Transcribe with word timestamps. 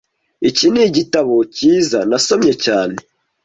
Iki 0.49 0.65
nigitabo 0.73 1.35
cyiza 1.55 1.99
nasomye 2.09 2.53
cyane 2.65 2.97